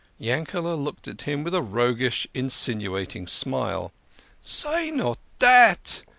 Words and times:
Yankel6 0.19 0.83
looked 0.83 1.07
at 1.07 1.21
him 1.21 1.43
with 1.43 1.53
a 1.53 1.61
roguish, 1.61 2.25
insinuating 2.33 3.27
smile." 3.27 3.91
Say 4.57 4.89
not 4.89 5.19
dat 5.37 6.01